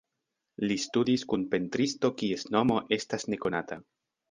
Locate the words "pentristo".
1.51-2.13